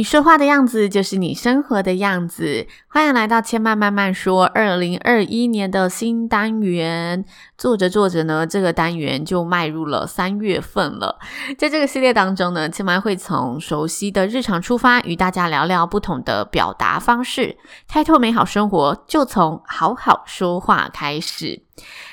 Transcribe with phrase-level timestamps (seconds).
[0.00, 2.66] 你说话的样子就是你生活的样子。
[2.88, 7.22] 欢迎来到千嫚慢慢说，二零二一年的新单元。
[7.58, 11.18] 做着做着呢，这个单元就迈入了三月份了。
[11.58, 21.64] 在这个系列当中呢，千嫚会从熟悉的日常出发，与大家聊聊不同的表达方式，开拓美好生活，就从好好说话开始。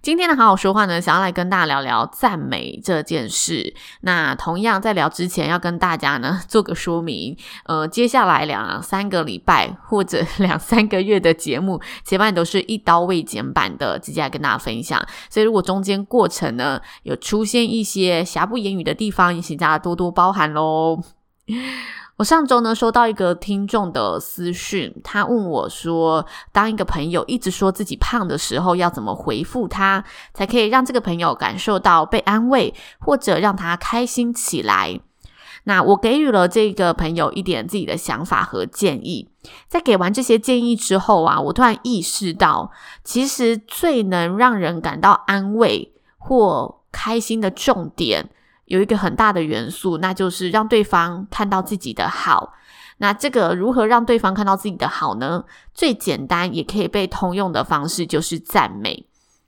[0.00, 3.74] 今天的好好说话呢，想要来跟大家聊聊赞美这件事。
[4.00, 7.36] 那同样在聊之前，要跟大家呢做个说明。
[7.66, 15.00] 呃，接下来两三个礼拜或者两三个月的节目，前半都是一刀未剪版的，直接来跟大家分享。
[15.30, 21.00] 所以如果中间过程呢有出现一些瑕不掩瑜的地方，也请大家多多包涵喽。
[22.22, 35.00] 我上周呢收到一个听众的私讯，他问我说：“当一个朋友一直说自己胖的时候，要怎么回复他，才可以让这个朋友感受到被安慰，或者让他开心起来？”
[35.64, 39.28] 那我给予了这个朋友一点自己的想法和建议。
[39.66, 42.70] 在给完这些建议之后啊，我突然意识到，
[43.02, 48.30] 其实最能让人感到安慰或开心的重点。
[48.66, 52.54] 有一个很大的元素，那就是让对方看到自己的好。
[52.98, 55.44] 那这个如何让对方看到自己的好呢？
[55.74, 59.06] 最简单也可以被通用的方式就是赞美。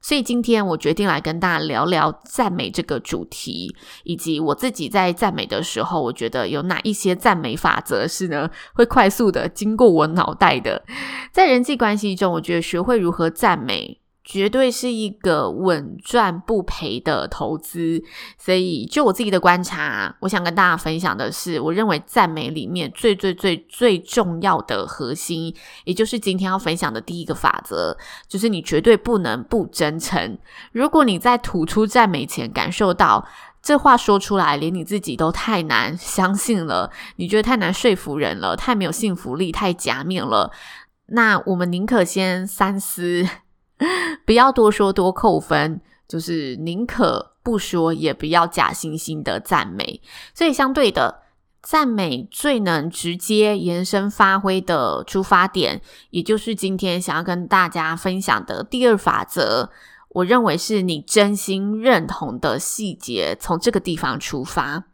[0.00, 10.84] 所以今天我决定来跟大家聊聊赞美这个主题，以及我自己在赞美的时候，我觉得有哪一些赞美法则是呢，会快速的经过我脑袋的。
[11.32, 14.00] 在人际关系中，我觉得学会如何赞美。
[14.28, 18.02] 绝对是一个稳赚不赔的投资，
[18.36, 25.54] 所以就我自己的观察，我想跟大家分享的是，我认为赞美里面最最最最重要的核心，
[25.84, 30.36] 也就是今天要分享的第一个法则，就是你绝对不能不真诚。
[30.72, 33.28] 如果你在吐出赞美前感受到
[33.62, 40.50] 这话说出来，连你自己都太难相信了，你觉得太难说服人了，太没有信服力，太假面了，
[41.10, 43.24] 那我们宁可先三思。
[44.24, 50.00] 不要多说多扣分，就是宁可不说，也不要假惺惺的赞美。
[50.34, 51.22] 所以，相对的，
[51.62, 59.70] 赞美最能直接延伸发挥的出发点，也就是今天想要跟大家分享的第二法则。
[60.10, 64.84] 我认为是你真心认同的细节，从这个地方出发，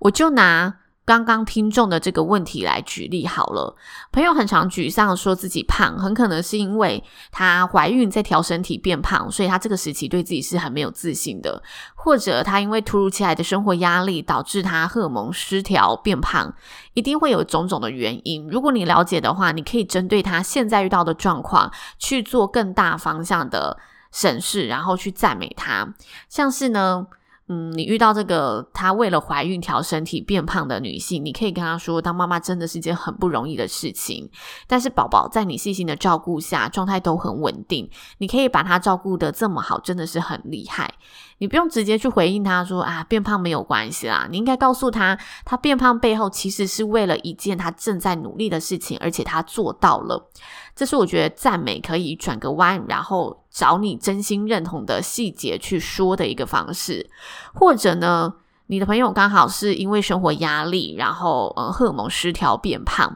[0.00, 0.76] 我就拿。
[1.10, 3.74] 刚刚听众的这个问题来举例好了，
[4.12, 11.60] 朋友很常沮丧，说自己胖，很可能是因为她怀孕在调身体变胖，所以她这个时期对自己是很没有自信的，
[11.96, 16.54] 或者她因为突如其来的生活压力导致她荷尔蒙失调变胖，
[16.94, 18.46] 一定会有种种的原因。
[18.48, 23.76] 如果你了解的话，你可以针对她现在遇到的状况去做更大方向的
[24.12, 25.92] 审视，然后去赞美她，
[26.28, 27.08] 像是呢。
[27.52, 34.30] 嗯，你遇到这个她为了怀孕调身体变胖的女性，你可以跟她说，当妈妈真的是一件很不容易的事情。
[34.68, 40.94] 但是宝宝在你细心的照顾下，状态都很稳定，你可以把她照顾得这么好，真的是很厉害。
[41.38, 44.28] 你不用直接去回应她说啊，变胖没有关系啦。
[44.30, 50.30] 你应该告诉她，她变胖背后其实是为了一件她正在努力的事情，而且她做到了。
[50.80, 57.06] 这是我觉得赞美可以转个弯，然后找你真心认同的细节去说的一个方式。
[57.52, 58.32] 或者呢，
[58.68, 63.14] 你的朋友刚好是因为生活压力，然后呃荷尔蒙失调变胖，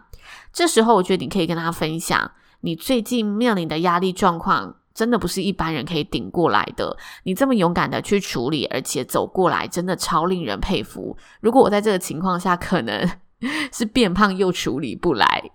[0.52, 6.94] 这时候我觉得你可以跟他分享，你最近面临的压力状况真的不是一般人可以顶过来的。
[7.22, 11.16] 你这么勇敢的去处理，而且走过来，真的超令人佩服。
[11.40, 13.08] 如果我在这个情况下，可能
[13.72, 15.50] 是变胖又处理不来。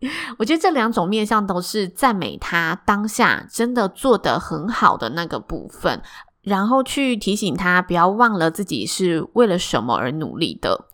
[0.38, 6.02] 我觉得这两种面向都是赞美他当下真的做得很好的那个部分，
[6.42, 10.86] 然后去提醒他不要忘了自己是为了什么而努力的。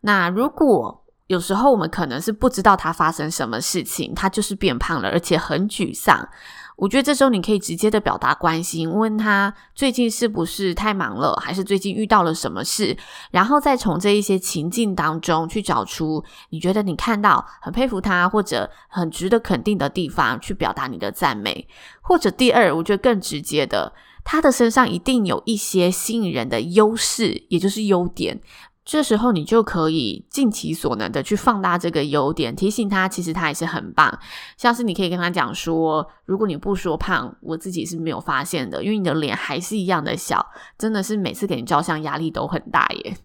[0.00, 6.28] 那如果有时候我们可能是不知道他发生什么事情，他就是变胖了，而且很沮丧。
[6.80, 12.96] 我觉得这时候你可以直接的表达关心，问他最近是不是太忙了，还是最近遇到了什么事，
[13.30, 21.68] 然后再从这一些情境当中去找出你觉得你看到很佩服他或者很值得肯定的地方，去表达你的赞美。
[22.00, 23.92] 或者第二，我觉得更直接的，
[24.24, 28.40] 他的身上一定有一些吸引人的优势，也就是优点。
[28.90, 34.18] 这时候你就可以尽其所能的去放大这个优点，提醒他其实他也是很棒。
[34.56, 40.44] 像是你可以跟他讲说，如果你不说胖，我自己是没有发现的，因为你的脸还是一样的小，
[40.76, 43.16] 真的是每次给你照相压力都很大耶。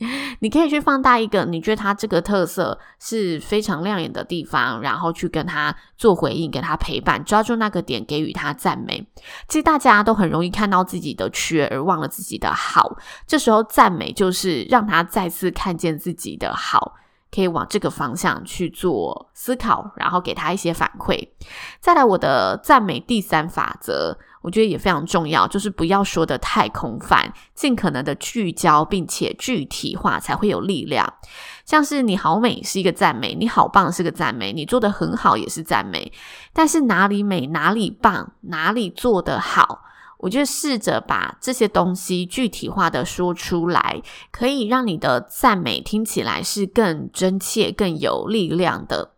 [0.40, 9.06] 你可以去放大一个你觉得他这个特色是非常亮眼的地方，然后去跟他做回应，给他陪伴，抓住那个点，给予他赞美。
[9.48, 12.96] 其实大家都很容易看到自己的缺而忘了自己的好，
[13.26, 16.94] 这时候赞美就是让他再次看见自己的好。
[17.34, 21.28] 可以往这个方向去做思考，然后给他一些反馈。
[21.80, 31.12] 再来，我的赞美第三法则，我觉得也非常重要，就是不要说得太空泛，尽可能的聚焦，并且具体化，才会有力量。
[31.64, 36.12] 像是你好美是一个赞美，你好棒是个赞美，你做得很好也是赞美。
[36.52, 39.80] 但是哪里美，哪里棒，哪里做得好？
[40.24, 44.00] 我就试着把这些东西具体化的说出来，
[44.30, 49.10] 可以让你的赞美听起来是更真切、更有力量的。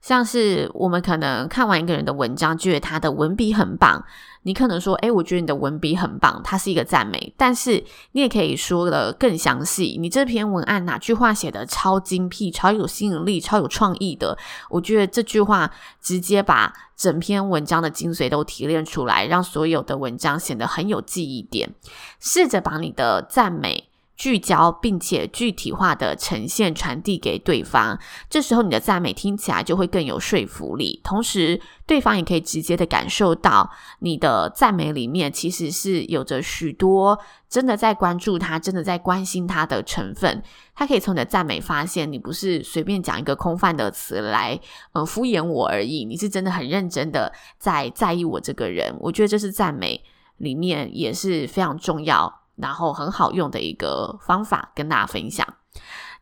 [0.00, 4.04] 像是我们可能看完一个人的文章，觉得他的文笔很棒。
[4.42, 9.98] 你可能说：“诶，我觉得你的文笔很棒，它是一个赞美。”但是你也可以说的更详细。
[10.00, 14.38] 你这篇文案哪句话写的超精辟、超有吸引力、超有创意的？
[14.70, 15.70] 我觉得这句话
[16.00, 21.74] 直接把整篇文章的精髓都提炼出来，让所有的文章显得很有记忆点。
[22.18, 23.89] 试着把你的赞美。
[24.20, 33.70] 聚焦并且具体化的呈现传递给对方，这时候你的赞美听起来就会更有说服力，同时对方也可以直接的感受到
[34.00, 37.18] 你的赞美里面其实是有着许多
[37.48, 40.42] 真的在关注他、真的在关心他的成分。
[40.74, 44.60] 他可以从你的赞美发现你不是随便讲一个空泛的词来
[44.92, 48.94] 呃敷衍我而已，你是真的很认真的在在意我这个人。
[49.00, 50.04] 我觉得这是赞美
[50.36, 52.39] 里面也是非常重要。
[52.60, 55.46] 然后很好用的一个方法跟大家分享。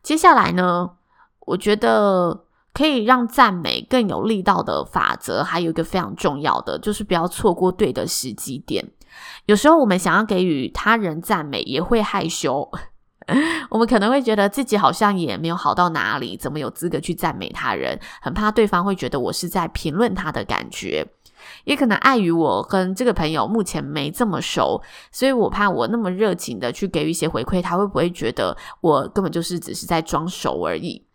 [0.01, 0.91] 接下来呢，
[1.41, 8.91] 我觉得可以让赞美更有力道的法则，还有一个非常重要的，就是不要错过对的时机点。
[9.47, 12.69] 有时候我们想要给予他人赞美，也会害羞，
[13.69, 17.99] 我们可能会觉得自己好像也没有好到哪里，怎么有资格去赞美他人？
[18.21, 21.05] 很怕对方会觉得我是在评论他的感觉。
[21.63, 24.81] 也可能碍于我跟这个朋友目前没这么熟，
[25.11, 31.05] 所以我怕我那么热情的去给予一些回馈，他会不会觉得我根本就是只是在装熟而已？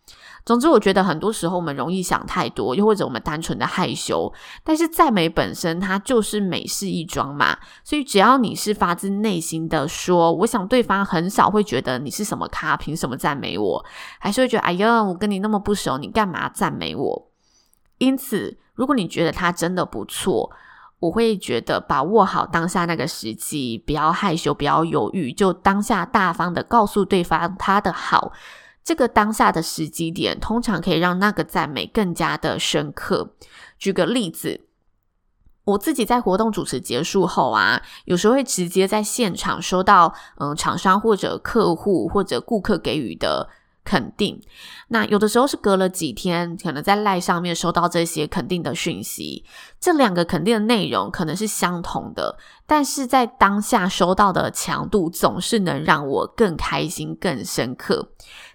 [0.45, 4.31] 总之，我觉得很多时候我们容易想太多，又或者我们单纯的害羞。
[4.63, 13.83] 但是赞美本身它就是美事一桩嘛，所以只要你是发自内心的说，我想对方很少会觉得你是什么咖，凭什么赞美我？
[14.19, 17.27] 还是会觉得哎呀，我跟你那么不熟，你干嘛赞美我？
[17.97, 18.57] 因此。
[18.77, 20.51] 如果你觉得他真的不错，
[20.99, 28.33] 我会觉得把握好当下那个时机，不要害羞，不要犹豫，就当下大方的告诉对方他的好。
[28.83, 33.33] 这个当下的时机点，通常可以让那个赞美更加的深刻。
[33.79, 34.65] 举个例子，
[35.63, 43.47] 我自己在活动主持结束后啊，有时候会直接在现场收到，嗯，厂商或者客户或者顾客给予的。
[43.85, 44.41] 肯定，
[44.87, 49.45] 那有的时候是隔了几天，可能在赖上面收到这些肯定的讯息，
[49.79, 58.09] 这两个肯定的内容可能是相同的，但是在当下收到的强度总是能让我更开心、更深刻。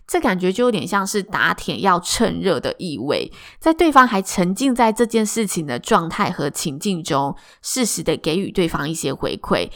[0.06, 9.70] 这感觉就有点像是打铁要趁热的意味，在对方还沉浸在这件事情的状态和情境中，适时的给予对方一些回馈。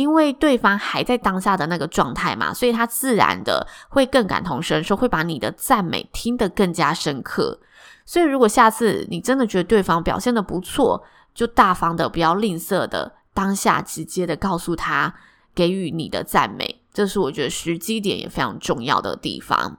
[0.00, 7.60] 因为对方还在当下的那个状态嘛，所以他自然的会更感同身受，会把你的赞美听得更加深刻。
[8.06, 11.04] 所以，如果下次你真的觉得对方表现得不错，
[11.34, 15.14] 就大方的不要吝啬的当下直接的告诉他，
[15.54, 19.78] 给予你的赞美，这是我觉得时机点也非常重要的地方。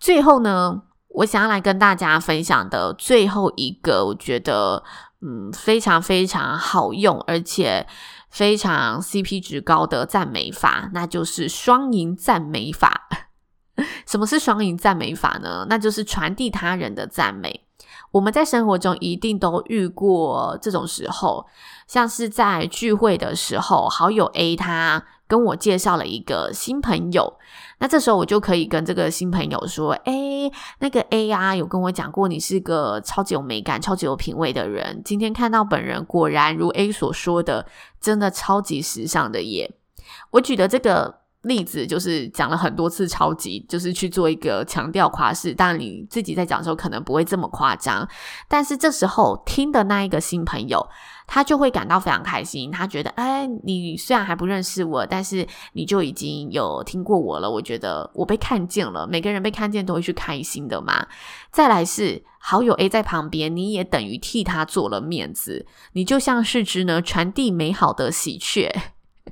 [0.00, 4.82] 最后呢，我想要来跟大家分享的最后一个，我觉得
[5.20, 7.86] 嗯非常非常好用，而且。
[8.30, 13.08] 非常 CP 值高的赞美法，那就是双赢赞美法。
[14.06, 15.64] 什么是双赢赞美法呢？
[15.70, 17.64] 那就是传递他人的赞美。
[18.10, 21.46] 我们在生活中一定都遇过这种时候，
[21.86, 27.38] 像是在聚会的时候，好友 A 他跟我介绍了一个新朋友。
[27.78, 35.00] 那这时候我就可以跟这个新朋友说：“哎，那个 A 啊，有跟我讲过你是个超级有美感、超级有品味的人。
[35.04, 37.66] 今天看到本人，果然如 A 所说的，
[38.00, 39.70] 真的超级时尚的耶。”
[40.32, 45.54] 我举的这个例子就是讲了很多次“超级”，就是去做一个强调夸饰。
[45.54, 48.08] 但你自己在讲的时候可能不会这么夸张，
[48.48, 50.88] 但是这时候听的那一个新朋友。
[51.30, 57.50] 他就会感到非常开心，他觉得，哎，你虽然还不认识我，但是你就已经有听过我了。
[57.50, 61.06] 我觉得我被看见了，每个人被看见都会去开心的嘛。
[61.52, 68.74] 再来是好友 A 在旁边，你也等于替他做了面子，你就像是只呢传递美好的喜鹊。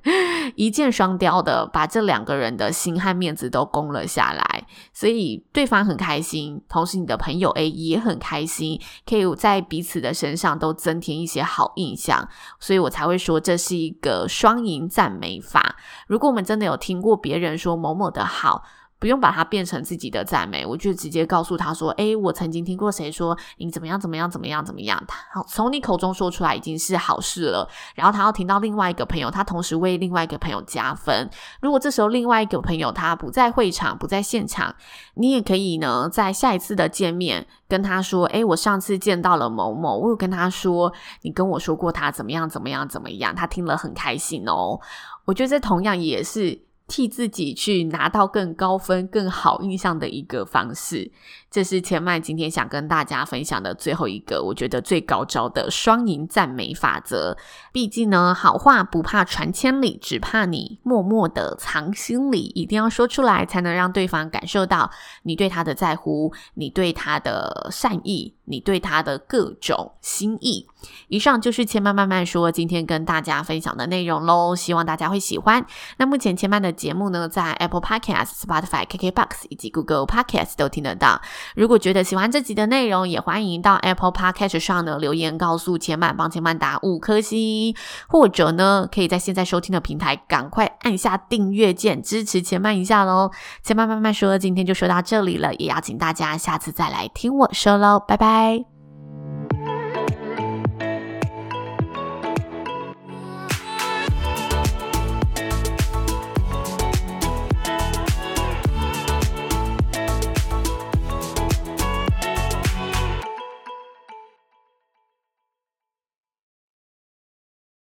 [0.57, 15.77] 一箭双雕的把这两个人的心和面子都攻了下来，所以对方很开心，同时你的朋友 A 也很开心，可以在彼此的身上都增添一些好印象，所以我才会说这是一个双赢赞美法。
[16.07, 18.63] 如果我们真的有听过别人说某某的好，
[18.99, 27.69] 不用把它变成自己的赞美，我就直接告诉他说：“诶，我曾经听过谁说你怎么样怎么样怎么样怎么样。”他好，从你口中说出来已经是好事了。
[27.95, 31.29] 然后他要听到另外一个朋友，他同时为另外一个朋友加分。
[31.61, 34.75] 如果这时候另外一个朋友他不在会场，不在现场，
[35.15, 44.81] 你也可以呢，在下一次的见面跟他说：“诶，我上次见到了某某，我有跟他说你跟我说过他怎么样怎么样怎么样，他听了很开心哦。”
[45.27, 46.66] 我觉得这同样也是。
[46.89, 51.11] 替自己去拿到更高分、更好印象的一个方式，
[51.51, 57.37] 这是千嫚今天想跟大家分享的最后一个，我觉得最高招的双赢赞美法则。
[57.73, 64.91] 毕竟呢，好话不怕传千里，只怕你默默的藏心里，一定要说出来，才能让对方感受到
[65.23, 68.35] 你对他的在乎，你对他的善意。
[68.49, 70.69] 你对他的各种心意。
[71.09, 75.67] 以上就是千嫚慢慢说今天跟大家分享的内容喽，希望大家会喜欢。
[75.97, 81.21] 那目前千嫚的节目呢，在 Apple Podcast、Spotify、KKBox 以及 Google Podcast 都听得到。
[81.55, 87.75] 如果觉得喜欢这集的内容，也欢迎到 Apple Podcast 上呢留言告诉千嫚，帮千嫚打五颗星，
[88.09, 93.31] 或者呢，可以在现在收听的平台赶快按下订阅键，支持千嫚一下喽。
[93.63, 98.76] 千嫚慢慢说今天就说到这里了，也邀请大家下次再来听我说喽，拜拜。